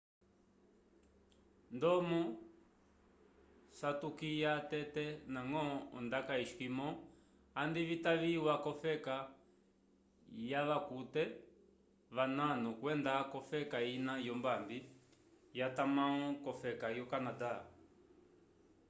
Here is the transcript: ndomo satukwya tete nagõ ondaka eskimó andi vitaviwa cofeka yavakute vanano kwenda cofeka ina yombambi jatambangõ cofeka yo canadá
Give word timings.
ndomo 1.75 2.19
satukwya 3.79 4.51
tete 4.69 5.05
nagõ 5.33 5.63
ondaka 5.97 6.33
eskimó 6.43 6.87
andi 7.61 7.81
vitaviwa 7.89 8.53
cofeka 8.65 9.15
yavakute 10.51 11.23
vanano 12.15 12.69
kwenda 12.79 13.13
cofeka 13.33 13.77
ina 13.95 14.13
yombambi 14.27 14.77
jatambangõ 15.57 16.29
cofeka 16.45 16.87
yo 16.97 17.03
canadá 17.11 17.53